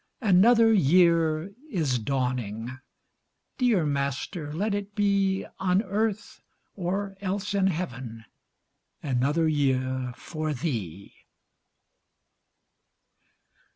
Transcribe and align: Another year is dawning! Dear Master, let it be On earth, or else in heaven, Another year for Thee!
Another 0.21 0.73
year 0.73 1.53
is 1.69 1.99
dawning! 1.99 2.79
Dear 3.59 3.85
Master, 3.85 4.51
let 4.51 4.73
it 4.73 4.95
be 4.95 5.45
On 5.59 5.83
earth, 5.83 6.41
or 6.75 7.15
else 7.21 7.53
in 7.53 7.67
heaven, 7.67 8.25
Another 9.03 9.47
year 9.47 10.11
for 10.17 10.55
Thee! 10.55 11.13